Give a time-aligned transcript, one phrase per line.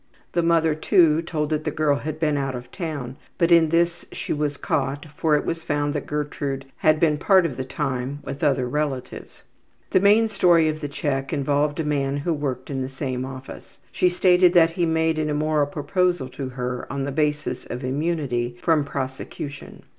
[0.31, 4.03] The mother, too, told that the girl had been out of town, but in this
[4.11, 8.17] she was caught, for it was found that Gertrude had been part of the time
[8.23, 9.43] with other relatives.
[9.91, 13.77] The main story of the check involved a man who worked in the same office.
[13.91, 18.57] She stated that he made an immoral proposal to her on the basis of immunity
[18.59, 19.83] from prosecution.